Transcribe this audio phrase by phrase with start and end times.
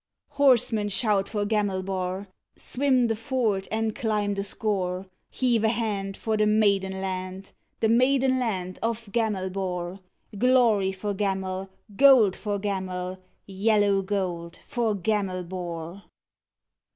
[0.29, 2.25] Horsemen, shout for Gamelbar!
[2.55, 5.05] Swim the ford and climb the scaur!
[5.29, 9.99] Heave a hand For the maiden land, The maiden land of Gamelbar!
[10.39, 16.05] Glory for Gamel, Gold for Gamel, Yellow gold for Gamelbar!